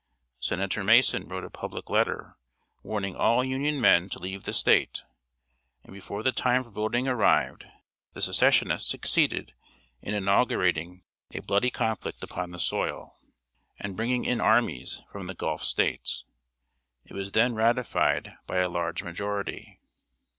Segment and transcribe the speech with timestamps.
[0.39, 2.35] Senator Mason wrote a public letter,
[2.81, 5.03] warning all Union men to leave the State;
[5.83, 7.67] and before the time for voting arrived,
[8.13, 9.53] the Secessionists succeeded
[10.01, 11.03] in inaugurating
[11.35, 13.15] a bloody conflict upon the soil,
[13.77, 16.25] and bringing in armies from the Gulf States.
[17.05, 19.79] It was then ratified by a large majority.